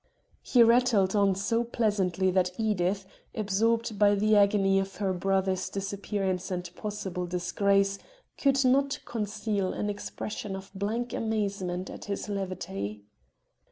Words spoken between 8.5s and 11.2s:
not conceal an expression of blank